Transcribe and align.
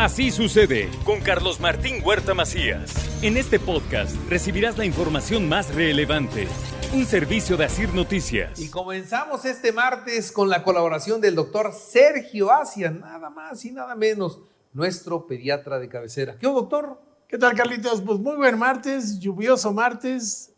Así 0.00 0.30
sucede 0.30 0.88
con 1.04 1.20
Carlos 1.20 1.60
Martín 1.60 2.02
Huerta 2.02 2.32
Macías. 2.32 3.22
En 3.22 3.36
este 3.36 3.60
podcast 3.60 4.16
recibirás 4.30 4.78
la 4.78 4.86
información 4.86 5.46
más 5.46 5.74
relevante. 5.74 6.48
Un 6.94 7.04
servicio 7.04 7.58
de 7.58 7.66
Asir 7.66 7.92
Noticias. 7.92 8.58
Y 8.58 8.70
comenzamos 8.70 9.44
este 9.44 9.72
martes 9.72 10.32
con 10.32 10.48
la 10.48 10.62
colaboración 10.62 11.20
del 11.20 11.34
doctor 11.34 11.74
Sergio 11.74 12.50
Asia, 12.50 12.90
nada 12.90 13.28
más 13.28 13.62
y 13.66 13.72
nada 13.72 13.94
menos, 13.94 14.40
nuestro 14.72 15.26
pediatra 15.26 15.78
de 15.78 15.90
cabecera. 15.90 16.38
¿Qué 16.38 16.46
doctor? 16.46 16.98
¿Qué 17.28 17.36
tal, 17.36 17.54
Carlitos? 17.54 18.00
Pues 18.00 18.18
muy 18.20 18.36
buen 18.36 18.58
martes, 18.58 19.20
lluvioso 19.20 19.70
martes. 19.70 20.50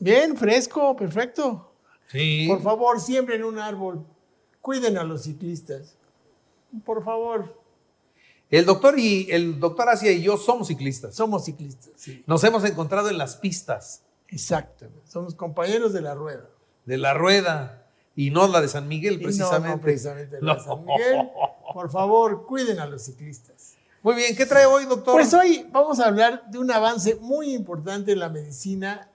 Bien, 0.00 0.36
fresco, 0.36 0.96
perfecto. 0.96 1.72
Sí. 2.08 2.46
Por 2.48 2.60
favor, 2.60 3.00
siembren 3.00 3.44
un 3.44 3.60
árbol. 3.60 4.04
Cuiden 4.60 4.98
a 4.98 5.04
los 5.04 5.22
ciclistas. 5.22 5.94
Por 6.84 7.04
favor. 7.04 7.64
El 8.50 8.64
doctor 8.64 8.98
y 8.98 9.28
el 9.30 9.58
doctor 9.58 9.88
Asia 9.88 10.12
y 10.12 10.22
yo 10.22 10.36
somos 10.36 10.68
ciclistas. 10.68 11.14
Somos 11.14 11.44
ciclistas, 11.44 11.92
sí. 11.96 12.22
Nos 12.26 12.44
hemos 12.44 12.64
encontrado 12.64 13.08
en 13.10 13.18
las 13.18 13.36
pistas 13.36 14.02
Exacto. 14.28 14.86
Somos 15.04 15.34
compañeros 15.34 15.92
de 15.92 16.00
la 16.00 16.14
rueda. 16.14 16.48
de 16.84 16.98
la 16.98 17.14
rueda 17.14 17.86
y 18.14 18.30
no 18.30 18.46
la 18.48 18.60
de 18.60 18.68
San 18.68 18.88
Miguel, 18.88 19.16
no, 19.16 19.22
precisamente. 19.22 19.68
no, 19.68 19.80
precisamente 19.80 20.38
la 20.40 20.54
de. 20.54 20.60
San 20.60 20.84
Miguel. 20.84 21.30
Por 21.72 21.90
favor, 21.90 22.46
cuiden 22.46 22.80
a 22.80 22.86
los 22.86 23.02
ciclistas. 23.02 23.74
Muy 24.02 24.14
bien, 24.14 24.36
¿qué 24.36 24.46
trae 24.46 24.66
hoy, 24.66 24.86
doctor? 24.86 25.14
Pues 25.14 25.34
hoy 25.34 25.66
vamos 25.70 26.00
a 26.00 26.06
hablar 26.06 26.48
de 26.48 26.58
un 26.58 26.70
avance 26.70 27.16
muy 27.16 27.52
importante 27.54 28.12
en 28.12 28.20
la 28.20 28.28
medicina, 28.28 29.10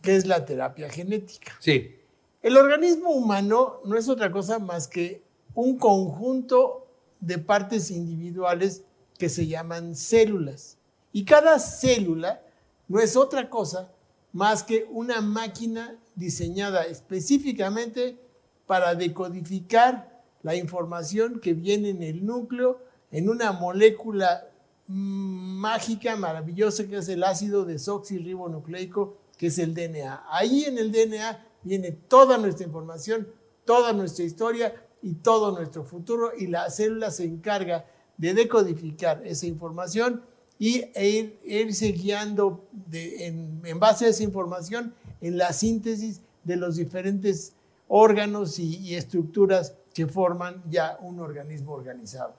que 0.00 0.16
es 0.16 0.26
la 0.26 0.44
terapia 0.44 0.88
genética. 0.88 1.52
Sí. 1.60 1.96
El 2.42 2.56
organismo 2.56 3.10
humano 3.10 3.80
no 3.84 3.96
es 3.96 4.08
otra 4.08 4.32
cosa 4.32 4.58
más 4.58 4.88
que 4.88 5.22
un 5.54 5.78
conjunto 5.78 6.81
de 7.22 7.38
partes 7.38 7.90
individuales 7.90 8.82
que 9.16 9.28
se 9.28 9.46
llaman 9.46 9.94
células. 9.94 10.76
Y 11.12 11.24
cada 11.24 11.58
célula 11.58 12.42
no 12.88 13.00
es 13.00 13.16
otra 13.16 13.48
cosa 13.48 13.90
más 14.32 14.62
que 14.64 14.86
una 14.90 15.20
máquina 15.20 15.96
diseñada 16.16 16.84
específicamente 16.84 18.18
para 18.66 18.94
decodificar 18.94 20.20
la 20.42 20.56
información 20.56 21.38
que 21.38 21.54
viene 21.54 21.90
en 21.90 22.02
el 22.02 22.26
núcleo 22.26 22.80
en 23.12 23.28
una 23.28 23.52
molécula 23.52 24.48
mágica, 24.88 26.16
maravillosa, 26.16 26.88
que 26.88 26.96
es 26.96 27.08
el 27.08 27.22
ácido 27.22 27.64
desoxirribonucleico, 27.64 29.16
que 29.38 29.46
es 29.46 29.58
el 29.58 29.74
DNA. 29.74 30.24
Ahí 30.28 30.64
en 30.64 30.78
el 30.78 30.90
DNA 30.90 31.46
viene 31.62 31.92
toda 31.92 32.36
nuestra 32.36 32.66
información, 32.66 33.28
toda 33.64 33.92
nuestra 33.92 34.24
historia 34.24 34.74
y 35.02 35.14
todo 35.14 35.52
nuestro 35.52 35.84
futuro 35.84 36.32
y 36.36 36.46
la 36.46 36.70
célula 36.70 37.10
se 37.10 37.24
encarga 37.24 37.84
de 38.16 38.34
decodificar 38.34 39.26
esa 39.26 39.46
información 39.46 40.22
y 40.58 40.84
e 40.94 41.08
ir, 41.08 41.40
irse 41.44 41.88
guiando 41.92 42.64
de- 42.88 43.26
en, 43.26 43.60
en 43.64 43.80
base 43.80 44.06
a 44.06 44.08
esa 44.08 44.22
información 44.22 44.94
en 45.20 45.38
la 45.38 45.52
síntesis 45.52 46.20
de 46.44 46.56
los 46.56 46.76
diferentes 46.76 47.52
órganos 47.88 48.58
y, 48.58 48.94
estructuras 48.94 49.74
que 49.92 50.06
forman 50.06 50.62
ya 50.70 50.98
un 51.02 51.20
organismo 51.20 51.72
organizado. 51.72 52.34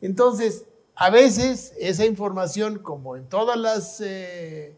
Entonces, 0.00 0.64
a 0.94 1.10
veces 1.10 1.74
esa 1.78 2.04
información, 2.06 2.78
como 2.78 3.16
en 3.16 3.26
todas 3.28 3.58
las, 3.58 4.00
eh, 4.00 4.74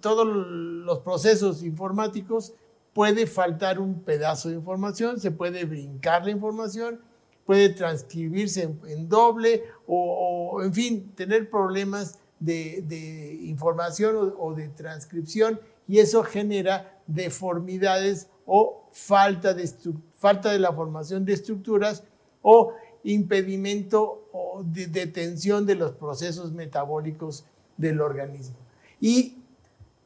todos 0.00 0.26
los 0.26 0.98
procesos 1.00 1.62
informáticos, 1.62 2.52
puede 2.98 3.28
faltar 3.28 3.78
un 3.78 4.02
pedazo 4.02 4.48
de 4.48 4.56
información, 4.56 5.20
se 5.20 5.30
puede 5.30 5.64
brincar 5.64 6.24
la 6.24 6.32
información, 6.32 6.98
puede 7.46 7.68
transcribirse 7.68 8.74
en, 8.88 9.08
doble 9.08 9.62
o, 9.86 10.60
en 10.64 10.74
fin, 10.74 11.12
tener 11.14 11.48
problemas 11.48 12.18
de, 12.40 13.38
información 13.42 14.34
o, 14.36 14.52
de 14.52 14.66
transcripción 14.70 15.60
y 15.86 16.00
eso 16.00 16.24
genera 16.24 17.00
deformidades 17.06 18.26
o 18.46 18.88
falta 18.90 19.54
de, 19.54 19.70
falta 20.14 20.50
de 20.50 20.58
la 20.58 20.72
formación 20.72 21.24
de 21.24 21.34
estructuras 21.34 22.02
o 22.42 22.72
impedimento 23.04 24.28
o 24.32 24.64
de 24.64 24.88
detención 24.88 25.66
de 25.66 25.76
los 25.76 25.92
procesos 25.92 26.50
metabólicos 26.50 27.44
del 27.76 28.00
organismo. 28.00 28.56
Y 29.00 29.36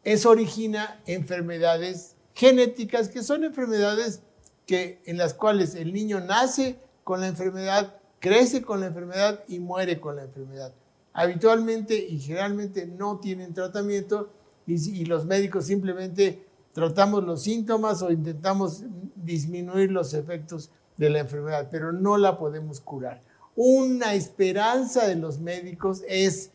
eso 0.05 0.29
origina 0.29 1.01
enfermedades 1.07 2.17
genéticas, 2.35 3.09
que 3.09 3.23
son 3.23 3.45
enfermedades 3.45 4.23
que, 4.67 5.01
en 5.07 5.19
las 5.19 5.35
cuales 5.35 5.75
el 5.75 5.93
niño 5.93 6.21
nace 6.21 6.79
con 7.05 7.21
la 7.21 7.29
enfermedad, 7.29 7.97
crece 8.21 8.63
con 8.63 8.81
la 8.81 8.87
enfermedad 8.87 9.45
y 9.49 9.59
muere 9.59 10.01
con 10.01 10.17
la 10.17 10.23
enfermedad. 10.23 10.73
Habitualmente 11.13 11.97
y 11.97 12.19
generalmente 12.19 12.87
no 12.87 13.19
tienen 13.19 13.53
tratamiento 13.53 14.31
y, 14.67 15.01
y 15.01 15.05
los 15.05 15.27
médicos 15.27 15.67
simplemente 15.67 16.47
tratamos 16.73 17.25
los 17.25 17.43
síntomas 17.43 18.01
o 18.03 18.11
intentamos 18.11 18.85
disminuir 19.17 19.91
los 19.91 20.15
efectos 20.15 20.71
de 20.97 21.11
la 21.11 21.21
enfermedad, 21.21 21.69
pero 21.71 21.93
no 21.93 22.17
la 22.17 22.39
podemos 22.39 22.81
curar. 22.81 23.21
Una 23.55 24.15
esperanza 24.15 25.07
de 25.07 25.17
los 25.17 25.39
médicos 25.39 26.03
es 26.09 26.51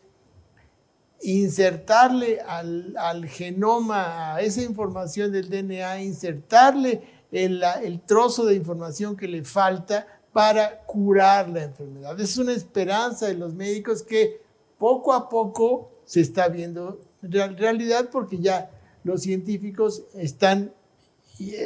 insertarle 1.22 2.40
al, 2.40 2.94
al 2.96 3.26
genoma, 3.26 4.34
a 4.34 4.40
esa 4.40 4.62
información 4.62 5.32
del 5.32 5.48
DNA, 5.50 6.02
insertarle 6.02 7.02
el, 7.32 7.62
el 7.82 8.00
trozo 8.00 8.44
de 8.44 8.54
información 8.54 9.16
que 9.16 9.28
le 9.28 9.44
falta 9.44 10.06
para 10.32 10.80
curar 10.86 11.48
la 11.48 11.64
enfermedad. 11.64 12.18
Es 12.20 12.36
una 12.38 12.52
esperanza 12.52 13.26
de 13.26 13.34
los 13.34 13.54
médicos 13.54 14.02
que 14.02 14.40
poco 14.78 15.12
a 15.12 15.28
poco 15.28 15.90
se 16.04 16.20
está 16.20 16.48
viendo 16.48 17.00
real- 17.22 17.56
realidad 17.56 18.08
porque 18.12 18.38
ya 18.38 18.70
los 19.04 19.22
científicos 19.22 20.02
están, 20.14 20.72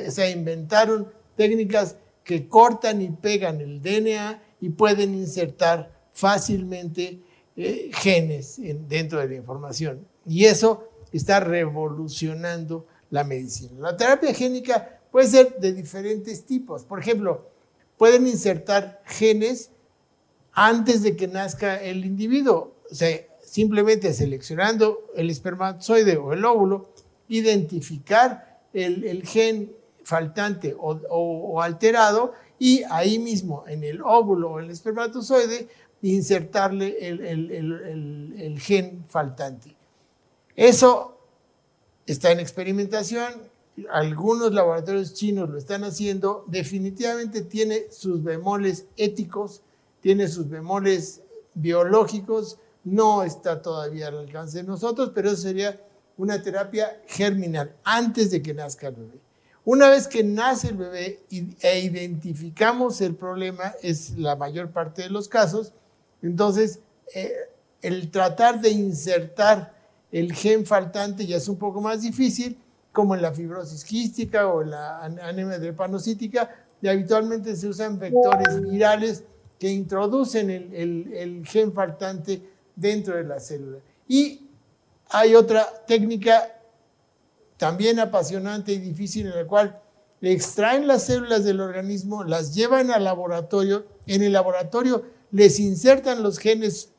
se 0.08 0.30
inventaron 0.30 1.08
técnicas 1.36 1.96
que 2.24 2.48
cortan 2.48 3.02
y 3.02 3.08
pegan 3.10 3.60
el 3.60 3.82
DNA 3.82 4.40
y 4.60 4.70
pueden 4.70 5.14
insertar 5.14 5.90
fácilmente 6.14 7.20
eh, 7.64 7.90
genes 7.94 8.58
en- 8.58 8.88
dentro 8.88 9.20
de 9.20 9.28
la 9.28 9.34
información. 9.34 10.06
Y 10.26 10.44
eso 10.44 10.88
está 11.12 11.40
revolucionando 11.40 12.86
la 13.10 13.24
medicina. 13.24 13.72
La 13.78 13.96
terapia 13.96 14.32
génica 14.34 15.00
puede 15.10 15.26
ser 15.28 15.58
de 15.58 15.72
diferentes 15.72 16.44
tipos. 16.44 16.84
Por 16.84 16.98
ejemplo, 17.00 17.50
pueden 17.98 18.26
insertar 18.26 19.02
genes 19.04 19.70
antes 20.52 21.02
de 21.02 21.16
que 21.16 21.28
nazca 21.28 21.80
el 21.82 22.04
individuo. 22.04 22.74
O 22.90 22.94
sea, 22.94 23.16
simplemente 23.44 24.12
seleccionando 24.14 24.98
el 25.14 25.28
espermatozoide 25.30 26.16
o 26.16 26.32
el 26.32 26.44
óvulo, 26.44 26.90
identificar 27.28 28.60
el, 28.72 29.22
gen 29.26 29.72
faltante 30.04 30.74
o 30.78 31.60
alterado 31.60 32.32
y 32.58 32.82
ahí 32.90 33.18
mismo 33.18 33.64
en 33.66 33.84
el 33.84 34.00
óvulo 34.02 34.52
o 34.52 34.60
el 34.60 34.70
espermatozoide 34.70 35.68
insertarle 36.02 36.96
el, 37.00 38.58
gen 38.60 39.04
faltante. 39.08 39.74
Eso 40.56 41.18
está 42.06 42.32
en 42.32 42.40
experimentación, 42.40 43.32
algunos 43.90 44.52
laboratorios 44.52 45.14
chinos 45.14 45.48
lo 45.48 45.56
están 45.56 45.84
haciendo, 45.84 46.44
definitivamente 46.48 47.42
tiene 47.42 47.90
sus 47.90 48.22
bemoles 48.22 48.86
éticos, 48.96 49.62
tiene 50.00 50.28
sus 50.28 50.48
bemoles 50.48 51.22
biológicos, 51.54 52.58
no 52.84 53.22
está 53.22 53.62
todavía 53.62 54.08
al 54.08 54.18
alcance 54.18 54.58
de 54.58 54.64
nosotros, 54.64 55.12
pero 55.14 55.28
eso 55.30 55.42
sería 55.42 55.80
una 56.18 56.42
terapia 56.42 57.00
germinal 57.06 57.74
antes 57.84 58.30
de 58.30 58.42
que 58.42 58.52
nazca 58.52 58.88
el 58.88 58.96
bebé. 58.96 59.20
Una 59.64 59.88
vez 59.88 60.08
que 60.08 60.24
nace 60.24 60.68
el 60.68 60.76
bebé 60.76 61.22
e 61.30 61.80
identificamos 61.80 63.00
el 63.00 63.14
problema, 63.14 63.74
es 63.80 64.18
la 64.18 64.34
mayor 64.34 64.72
parte 64.72 65.02
de 65.02 65.10
los 65.10 65.28
casos, 65.28 65.72
entonces 66.22 66.80
eh, 67.14 67.32
el 67.82 68.10
tratar 68.10 68.60
de 68.60 68.70
insertar 68.70 69.74
el 70.10 70.32
gen 70.32 70.64
faltante 70.66 71.26
ya 71.26 71.36
es 71.38 71.48
un 71.48 71.56
poco 71.56 71.80
más 71.80 72.02
difícil, 72.02 72.58
como 72.92 73.14
en 73.14 73.22
la 73.22 73.32
fibrosis 73.32 73.84
quística 73.84 74.46
o 74.48 74.62
la 74.62 74.98
an- 75.02 75.18
anemia 75.20 75.58
drepanocítica, 75.58 76.50
y 76.80 76.88
habitualmente 76.88 77.56
se 77.56 77.68
usan 77.68 77.98
vectores 77.98 78.60
virales 78.60 79.24
que 79.58 79.68
introducen 79.70 80.50
el, 80.50 81.12
el- 81.14 81.46
gen 81.46 81.72
faltante 81.72 82.42
dentro 82.76 83.16
de 83.16 83.24
la 83.24 83.40
célula. 83.40 83.78
Y 84.08 84.48
hay 85.08 85.34
otra 85.34 85.66
técnica 85.86 86.58
también 87.56 88.00
apasionante 88.00 88.72
y 88.72 88.78
difícil 88.78 89.26
en 89.26 89.36
la 89.36 89.46
cual 89.46 89.78
extraen 90.20 90.86
las 90.86 91.04
células 91.04 91.44
del 91.44 91.60
organismo, 91.60 92.24
las 92.24 92.54
llevan 92.54 92.90
al 92.90 93.04
laboratorio, 93.04 93.86
en 94.06 94.22
el 94.22 94.32
laboratorio 94.32 95.04
les 95.32 95.58
insertan 95.58 96.22
los 96.22 96.38
genes 96.38 96.90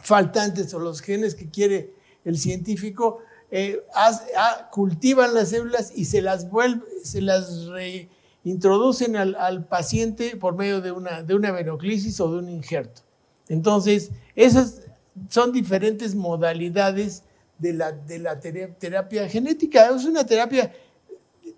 faltantes 0.00 0.72
o 0.74 0.78
los 0.78 1.00
genes 1.00 1.34
que 1.34 1.48
quiere 1.48 1.94
el 2.24 2.38
científico, 2.38 3.18
eh, 3.50 3.84
ah, 3.94 4.68
cultivan 4.70 5.34
las 5.34 5.50
células 5.50 5.92
y 5.94 6.04
se 6.04 6.22
las, 6.22 6.48
vuelve, 6.50 6.84
se 7.02 7.20
las 7.20 7.66
reintroducen 7.66 9.16
al, 9.16 9.64
paciente 9.66 10.36
por 10.36 10.56
medio 10.56 10.80
de 10.80 10.92
una, 10.92 11.22
de 11.22 11.34
una 11.34 11.50
venoclisis 11.50 12.20
o 12.20 12.30
de 12.32 12.38
un 12.38 12.48
injerto. 12.48 13.02
Entonces, 13.48 14.10
esas 14.34 14.82
son 15.28 15.52
diferentes 15.52 16.14
modalidades 16.14 17.22
de 17.58 17.74
la, 17.74 17.92
de 17.92 18.18
la 18.18 18.40
tera- 18.40 18.74
terapia 18.78 19.28
genética. 19.28 19.88
Es 19.94 20.04
una 20.04 20.24
terapia, 20.24 20.72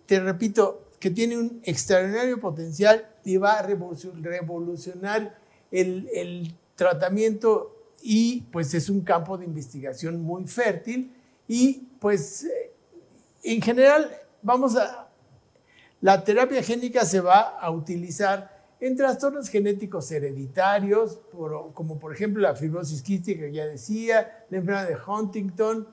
te 0.07 0.21
repito, 0.21 0.89
que 0.99 1.11
tiene 1.11 1.39
un 1.39 1.61
extraordinario 1.65 2.41
potencial 2.41 3.07
y 3.25 3.37
va 3.37 3.59
a 3.59 3.69
revolucion- 3.69 4.21
revolucionar 4.23 5.39
el, 5.75 6.55
tratamiento 6.77 7.73
y 8.03 8.41
pues 8.51 8.75
es 8.75 8.91
un 8.91 9.03
campo 9.03 9.39
de 9.39 9.45
investigación 9.45 10.21
muy 10.21 10.45
fértil 10.45 11.15
y 11.47 11.87
pues 12.01 12.43
eh, 12.45 12.73
en 13.45 13.63
general 13.63 14.11
vamos 14.43 14.75
a, 14.77 15.09
la 16.01 16.25
terapia 16.25 16.65
génica 16.65 17.05
se 17.05 17.21
va 17.21 17.59
a 17.61 17.71
utilizar 17.71 18.65
en 18.81 18.97
trastornos 18.97 19.49
genéticos 19.49 20.11
hereditarios, 20.11 21.21
por- 21.31 21.73
como 21.75 22.01
por 22.01 22.13
ejemplo 22.13 22.43
la 22.43 22.57
fibrosis 22.57 23.01
quística 23.01 23.47
ya 23.47 23.65
decía, 23.67 24.45
la 24.51 24.59
enfermedad 24.59 24.89
de 24.89 24.97
Huntington, 25.07 25.87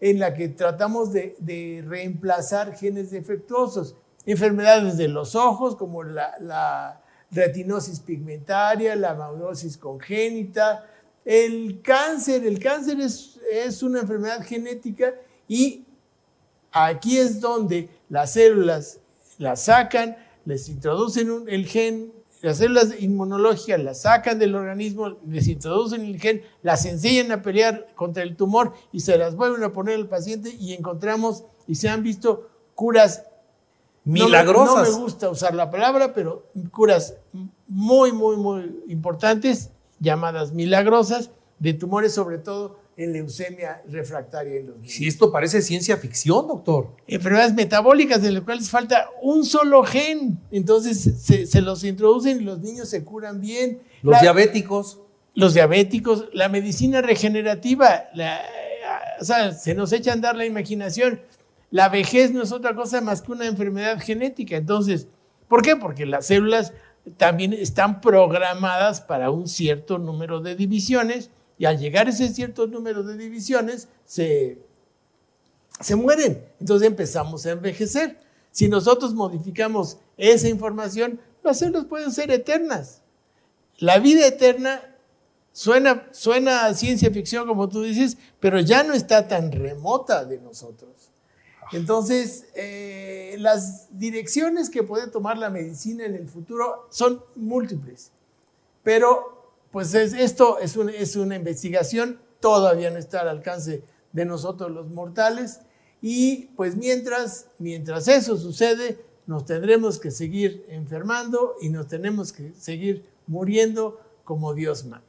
en 0.00 0.18
la 0.18 0.34
que 0.34 0.48
tratamos 0.48 1.12
de, 1.12 1.84
reemplazar 1.86 2.74
genes 2.74 3.12
defectuosos. 3.12 3.94
Enfermedades 4.26 4.96
de 4.96 5.06
los 5.06 5.36
ojos, 5.36 5.76
como 5.76 6.02
la 6.02 7.03
retinosis 7.30 8.00
pigmentaria, 8.00 8.96
la 8.96 9.14
maurosis 9.14 9.76
congénita, 9.76 10.88
el 11.24 11.80
cáncer. 11.82 12.46
El 12.46 12.58
cáncer 12.58 13.00
es, 13.00 13.40
es 13.50 13.82
una 13.82 14.00
enfermedad 14.00 14.42
genética 14.44 15.14
y 15.48 15.84
Aquí 16.76 17.18
es 17.18 17.40
donde 17.40 17.88
las 18.08 18.32
células 18.32 18.98
las 19.38 19.66
sacan, 19.66 20.16
les 20.44 20.68
introducen 20.68 21.44
el 21.46 21.66
gen, 21.66 22.12
las 22.42 22.58
células 22.58 22.96
inmunológicas 22.98 23.80
las 23.80 24.02
sacan 24.02 24.40
del 24.40 24.56
organismo, 24.56 25.16
les 25.24 25.46
introducen 25.46 26.04
el 26.04 26.20
gen, 26.20 26.42
las 26.62 26.84
enseñan 26.84 27.30
a 27.30 27.42
pelear 27.42 27.86
contra 27.94 28.24
el 28.24 28.34
tumor 28.34 28.72
y 28.90 29.00
se 29.00 29.16
las 29.16 29.36
vuelven 29.36 29.62
a 29.62 29.72
poner 29.72 29.94
al 29.94 30.08
paciente 30.08 30.50
y 30.50 30.72
encontramos 30.72 31.44
y 31.68 31.76
se 31.76 31.88
han 31.88 32.02
visto 32.02 32.50
curas 32.74 33.22
no 34.04 34.12
me- 34.12 34.24
Milagrosas. 34.24 34.90
No 34.90 34.96
me, 34.98 35.02
gusta 35.04 35.28
usar 35.30 35.54
la 35.54 35.70
palabra, 35.70 36.12
pero 36.12 36.46
curas 36.70 37.14
muy, 37.66 38.12
muy, 38.12 38.36
muy 38.36 38.82
importantes, 38.88 39.70
llamadas 40.00 40.52
milagrosas, 40.52 41.30
de 41.58 41.72
tumores, 41.74 42.12
sobre 42.12 42.38
todo 42.38 42.78
en 42.96 43.12
leucemia 43.12 43.82
refractaria 43.88 44.60
en 44.60 44.66
los 44.68 44.76
niños. 44.76 44.92
Si 44.92 45.06
esto 45.08 45.32
parece 45.32 45.62
ciencia 45.62 45.96
ficción, 45.96 46.46
doctor. 46.46 46.90
Enfermedades 47.08 47.54
metabólicas 47.54 48.22
de 48.22 48.30
las 48.32 48.42
cuales 48.44 48.70
falta 48.70 49.08
un 49.22 49.44
solo 49.44 49.82
gen. 49.82 50.38
Entonces 50.52 51.00
se, 51.22 51.46
se 51.46 51.60
los 51.60 51.82
introducen 51.84 52.40
y 52.40 52.44
los 52.44 52.60
niños 52.60 52.88
se 52.88 53.02
curan 53.02 53.40
bien. 53.40 53.80
Los 54.02 54.12
La- 54.12 54.20
diabéticos. 54.20 55.00
los 55.34 55.54
diabéticos, 55.54 56.26
la 56.32 56.48
medicina 56.48 57.00
regenerativa, 57.02 58.04
la- 58.14 58.40
o 59.20 59.24
sea, 59.24 59.52
se 59.52 59.74
nos 59.74 59.92
echa 59.92 60.10
a 60.10 60.14
andar 60.14 60.36
la 60.36 60.44
imaginación. 60.44 61.20
La 61.74 61.88
vejez 61.88 62.30
no 62.30 62.40
es 62.40 62.52
otra 62.52 62.72
cosa 62.76 63.00
más 63.00 63.20
que 63.20 63.32
una 63.32 63.46
enfermedad 63.46 64.00
genética. 64.00 64.56
Entonces, 64.56 65.08
¿por 65.48 65.60
qué? 65.60 65.74
Porque 65.74 66.06
las 66.06 66.26
células 66.26 66.72
también 67.16 67.52
están 67.52 68.00
programadas 68.00 69.00
para 69.00 69.32
un 69.32 69.48
cierto 69.48 69.98
número 69.98 70.38
de 70.40 70.54
divisiones 70.54 71.30
y 71.58 71.64
al 71.64 71.80
llegar 71.80 72.06
a 72.06 72.10
ese 72.10 72.28
cierto 72.28 72.68
número 72.68 73.02
de 73.02 73.16
divisiones 73.16 73.88
se, 74.04 74.62
se 75.80 75.96
mueren. 75.96 76.44
Entonces 76.60 76.86
empezamos 76.86 77.44
a 77.44 77.50
envejecer. 77.50 78.20
Si 78.52 78.68
nosotros 78.68 79.12
modificamos 79.12 79.98
esa 80.16 80.46
información, 80.46 81.18
las 81.42 81.58
células 81.58 81.86
pueden 81.86 82.12
ser 82.12 82.30
eternas. 82.30 83.02
La 83.78 83.98
vida 83.98 84.24
eterna 84.24 84.80
suena, 85.50 86.06
suena 86.12 86.66
a 86.66 86.74
ciencia 86.74 87.10
ficción, 87.10 87.48
como 87.48 87.68
tú 87.68 87.82
dices, 87.82 88.16
pero 88.38 88.60
ya 88.60 88.84
no 88.84 88.94
está 88.94 89.26
tan 89.26 89.50
remota 89.50 90.24
de 90.24 90.38
nosotros. 90.38 91.10
Entonces, 91.72 92.46
eh, 92.54 93.36
las 93.38 93.88
direcciones 93.98 94.70
que 94.70 94.82
puede 94.82 95.08
tomar 95.08 95.38
la 95.38 95.50
medicina 95.50 96.04
en 96.04 96.14
el 96.14 96.28
futuro 96.28 96.86
son 96.90 97.22
múltiples. 97.36 98.10
Pero, 98.82 99.52
pues 99.70 99.94
es- 99.94 100.12
esto 100.12 100.58
es 100.58 101.16
una 101.16 101.36
investigación, 101.36 102.20
todavía 102.40 102.90
no 102.90 102.98
está 102.98 103.20
al 103.22 103.28
alcance 103.28 103.82
de 104.12 104.24
nosotros 104.24 104.70
los 104.70 104.88
mortales. 104.88 105.60
Y 106.02 106.46
pues 106.56 106.76
mientras, 106.76 107.46
mientras 107.58 108.06
eso 108.08 108.36
sucede, 108.36 108.98
nos 109.26 109.46
tendremos 109.46 109.98
que 109.98 110.10
seguir 110.10 110.66
enfermando 110.68 111.54
y 111.62 111.70
nos 111.70 111.88
tenemos 111.88 112.30
que 112.32 112.52
seguir 112.58 113.06
muriendo 113.26 113.98
como 114.22 114.52
Dios 114.52 114.84
manda. 114.84 115.06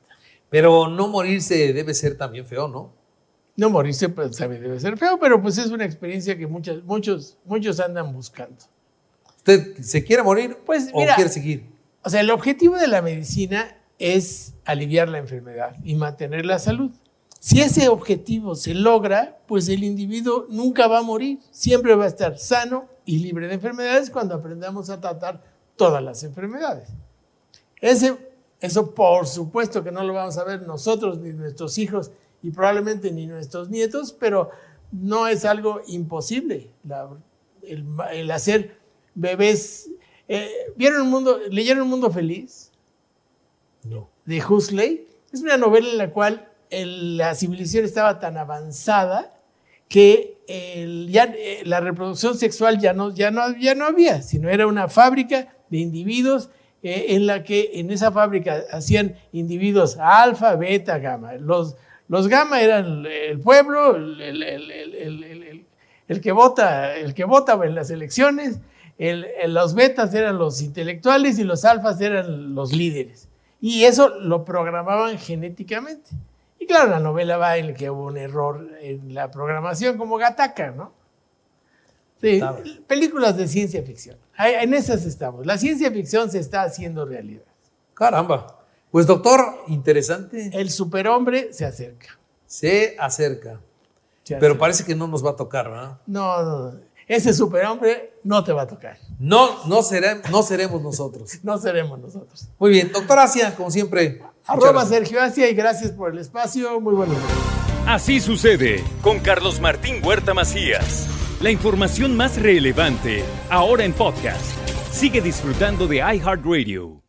Pero 0.50 0.88
no 0.88 1.10
morirse 1.10 1.74
debe 1.74 1.94
ser 1.94 2.18
también 2.18 2.46
feo, 2.46 2.70
¿no? 2.70 2.92
No 3.58 3.70
morirse 3.70 4.10
pues, 4.10 4.36
también 4.38 4.62
debe 4.62 4.80
ser 4.80 4.98
feo, 4.98 5.18
pero 5.20 5.42
pues 5.42 5.58
es 5.58 5.68
una 5.68 5.86
experiencia 5.86 6.38
que 6.38 6.46
muchas, 6.46 6.84
muchos, 6.84 7.38
muchos 7.46 7.80
andan 7.80 8.12
buscando. 8.12 8.58
¿Usted 9.38 9.78
se 9.82 10.04
quiere 10.04 10.24
morir 10.24 10.58
Pues, 10.66 10.90
o 10.92 11.00
mira, 11.00 11.16
quiere 11.16 11.30
seguir? 11.30 11.66
O 12.04 12.10
sea, 12.10 12.22
el 12.22 12.32
objetivo 12.32 12.76
de 12.78 12.88
la 12.88 13.02
medicina 13.02 13.78
es 13.98 14.54
aliviar 14.66 15.08
la 15.08 15.20
enfermedad 15.20 15.76
y 15.84 15.96
mantener 15.96 16.46
la 16.46 16.60
salud. 16.60 16.92
Si 17.40 17.62
ese 17.62 17.90
objetivo 17.90 18.56
se 18.56 18.74
logra, 18.74 19.38
pues 19.48 19.70
el 19.70 19.84
individuo 19.84 20.48
nunca 20.50 20.88
va 20.88 21.00
a 21.00 21.04
morir, 21.04 21.40
siempre 21.52 21.96
va 21.96 22.06
a 22.06 22.08
estar 22.08 22.38
sano 22.40 22.90
y 23.06 23.20
libre 23.20 23.48
de 23.48 23.54
enfermedades 23.54 24.10
cuando 24.10 24.36
aprendamos 24.36 24.90
a 24.90 25.00
tratar 25.00 25.44
todas 25.76 26.04
las 26.04 26.24
enfermedades. 26.24 26.90
Ese, 27.80 28.18
eso 28.60 28.96
por 28.96 29.28
supuesto 29.28 29.84
que 29.84 29.92
no 29.92 30.04
lo 30.04 30.14
vamos 30.14 30.38
a 30.40 30.44
ver 30.44 30.64
nosotros 30.64 31.20
ni 31.20 31.34
nuestros 31.34 31.78
hijos 31.78 32.12
y 32.46 32.52
probablemente 32.52 33.12
ni 33.12 33.26
nuestros 33.26 33.70
nietos, 33.70 34.14
pero 34.20 34.52
no 34.92 35.28
es 35.28 35.46
algo 35.46 35.82
imposible 35.88 36.70
la- 36.88 37.10
el, 37.64 37.86
el 38.14 38.30
hacer 38.32 38.78
bebés. 39.16 39.90
eh, 40.28 40.50
¿Vieron 40.76 41.02
un 41.02 41.10
mundo, 41.10 41.40
leyeron 41.50 41.84
Un 41.84 41.90
Mundo 41.90 42.12
Feliz? 42.12 42.72
No. 43.84 44.10
de 44.26 44.44
Huxley. 44.44 45.08
Es 45.32 45.42
una 45.42 45.58
novela 45.58 45.90
en 45.90 45.98
la 45.98 46.12
cual 46.12 46.48
el- 46.70 47.18
la 47.18 47.36
civilización 47.36 47.86
estaba 47.86 48.20
tan 48.20 48.38
avanzada 48.38 49.40
que 49.88 50.38
el- 50.48 51.10
ya, 51.12 51.26
eh, 51.38 51.62
la 51.66 51.80
reproducción 51.80 52.36
sexual 52.38 52.80
ya 52.80 52.94
no, 52.94 53.14
ya, 53.14 53.30
no, 53.32 53.56
ya 53.58 53.76
no 53.76 53.86
había, 53.86 54.22
sino 54.24 54.50
era 54.50 54.66
una 54.68 54.88
fábrica 54.88 55.56
de 55.70 55.78
individuos 55.80 56.50
eh, 56.84 57.16
en 57.16 57.26
la 57.26 57.44
que 57.44 57.72
en 57.76 57.90
esa 57.92 58.12
fábrica 58.12 58.64
hacían 58.72 59.16
individuos 59.32 59.98
alfa, 60.00 60.56
beta, 60.56 61.00
gamma. 61.00 61.34
Los, 61.34 61.76
los 62.08 62.28
gamma 62.28 62.62
eran 62.62 63.06
el, 63.06 63.40
pueblo, 63.40 63.96
el, 66.08 66.22
que 66.22 66.32
vota, 66.32 66.96
el 66.96 67.14
que 67.14 67.24
votaba 67.26 67.66
en 67.66 67.76
las 67.76 67.90
elecciones, 67.90 68.60
el- 68.98 69.26
el- 69.42 69.54
los 69.54 69.74
betas 69.76 70.14
eran 70.14 70.38
los 70.38 70.62
intelectuales 70.62 71.40
y 71.40 71.44
los 71.44 71.66
alfas 71.66 72.00
eran 72.02 72.54
los 72.56 72.72
líderes. 72.74 73.28
Y 73.62 73.84
eso 73.86 74.10
lo 74.20 74.46
programaban 74.46 75.18
genéticamente. 75.18 76.12
Y 76.60 76.68
claro, 76.68 76.90
la 76.92 77.00
novela 77.00 77.38
va 77.38 77.58
en 77.58 77.74
que 77.74 77.90
hubo 77.90 78.06
un 78.06 78.18
error 78.18 78.70
en 78.82 79.14
la 79.14 79.32
programación, 79.32 79.98
como 79.98 80.18
Gataca, 80.18 80.72
¿no? 80.72 80.94
Sí, 82.22 82.42
películas 82.88 83.36
de 83.38 83.48
ciencia 83.48 83.84
ficción. 83.84 84.18
En 84.38 84.74
esas 84.74 85.06
estamos. 85.06 85.46
La 85.46 85.58
ciencia 85.58 85.92
ficción 85.92 86.32
se 86.32 86.40
está 86.40 86.62
haciendo 86.64 87.06
realidad. 87.06 87.44
Caramba. 87.94 88.60
Pues 88.92 89.06
doctor, 89.08 89.64
interesante. 89.68 90.50
El 90.54 90.70
superhombre 90.72 91.52
se 91.52 91.66
acerca. 91.66 92.18
Se 92.46 92.96
acerca. 93.00 93.60
se 94.24 94.36
Pero 94.36 94.38
acerca. 94.54 94.60
parece 94.60 94.86
que 94.86 94.96
no 94.96 95.08
nos 95.08 95.26
va 95.26 95.32
a 95.32 95.36
tocar, 95.36 95.70
¿verdad? 95.70 95.98
No, 96.06 96.44
no, 96.44 96.72
no. 96.72 96.80
Ese 97.08 97.34
superhombre 97.34 98.14
no 98.24 98.44
te 98.44 98.52
va 98.52 98.64
a 98.64 98.68
tocar. 98.68 98.98
No, 99.20 99.66
no, 99.68 99.84
seré- 99.84 100.22
no 100.32 100.42
seremos 100.44 100.82
nosotros. 100.82 101.32
No 101.44 101.58
seremos 101.60 102.00
nosotros. 102.00 102.48
Muy 102.58 102.72
bien, 102.72 102.92
doctor 102.92 103.20
Asia, 103.20 103.54
como 103.56 103.70
siempre. 103.70 104.22
Arroba. 104.48 104.86
Sergio 104.86 105.22
Asia 105.22 105.50
y 105.50 105.54
gracias 105.54 105.92
por 105.92 106.12
el 106.12 106.18
espacio. 106.20 106.80
Muy 106.80 106.96
buenos 106.96 107.16
días. 107.18 107.32
Así 107.88 108.20
sucede 108.20 108.84
con 109.04 109.20
Carlos 109.20 109.60
Martín 109.60 110.02
Huerta 110.04 110.34
Macías. 110.34 111.08
La 111.42 111.52
información 111.52 112.16
más 112.18 112.42
relevante 112.42 113.24
ahora 113.52 113.84
en 113.84 113.94
podcast. 113.94 114.44
Sigue 114.92 115.22
disfrutando 115.22 115.86
de 115.86 115.98
iHeartRadio. 115.98 117.05